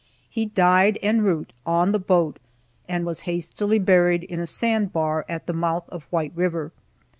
He 0.31 0.47
died 0.47 0.97
en 1.03 1.21
route, 1.21 1.53
on 1.63 1.91
the 1.91 1.99
boat, 1.99 2.39
and 2.89 3.05
was 3.05 3.19
hastily 3.29 3.77
buried 3.77 4.23
in 4.23 4.39
a 4.39 4.47
sand 4.47 4.91
bar 4.91 5.23
at 5.29 5.45
the 5.45 5.53
mouth 5.53 5.87
of 5.89 6.05
White 6.09 6.31
River. 6.33 6.71